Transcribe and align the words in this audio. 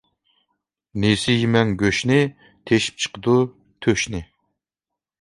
نېسى 1.03 1.35
يېمەڭ 1.41 1.75
گۆشنى، 1.83 2.19
تېشىپ 2.71 3.05
چىقىدۇ 3.07 3.39
تۆشنى. 3.87 4.29